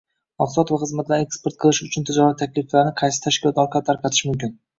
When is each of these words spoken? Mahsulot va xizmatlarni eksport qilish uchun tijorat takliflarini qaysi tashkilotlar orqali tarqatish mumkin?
Mahsulot 0.43 0.71
va 0.73 0.77
xizmatlarni 0.83 1.27
eksport 1.27 1.57
qilish 1.65 1.81
uchun 1.89 2.07
tijorat 2.07 2.41
takliflarini 2.41 2.95
qaysi 3.03 3.23
tashkilotlar 3.27 3.67
orqali 3.69 3.89
tarqatish 3.93 4.27
mumkin? 4.33 4.59